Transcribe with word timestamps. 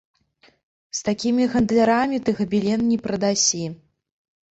З 0.99 1.03
такімі 1.09 1.43
гандлярамі 1.55 2.17
ты 2.25 2.31
габелен 2.39 2.81
не 2.93 2.97
прадасі. 3.05 3.63